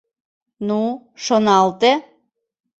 Ну, 0.67 0.79
шоналте?!. 1.23 1.91